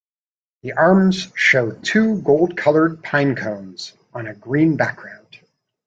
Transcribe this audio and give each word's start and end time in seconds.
The 0.63 0.73
arms 0.73 1.31
show 1.35 1.69
two 1.73 2.23
gold-colored 2.23 3.03
pine 3.03 3.35
cones 3.35 3.93
on 4.15 4.25
a 4.25 4.33
green 4.33 4.75
background. 4.75 5.39